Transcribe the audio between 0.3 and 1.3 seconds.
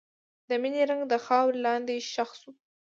د مینې رنګ د